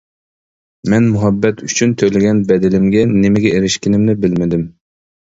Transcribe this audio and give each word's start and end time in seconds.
مەن 0.93 1.09
مۇھەببەت 1.15 1.61
ئۈچۈن 1.67 1.93
تۆلىگەن 2.03 2.39
بەدىلىمگە 2.53 3.05
نېمىگە 3.13 3.53
ئېرىشكىنىمنى 3.59 4.17
بىلمىدىم. 4.25 4.65